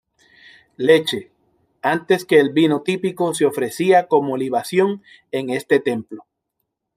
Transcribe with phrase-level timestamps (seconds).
[0.77, 1.31] Leche,
[1.83, 6.25] antes que el vino típico, se ofrecía como libación en este templo.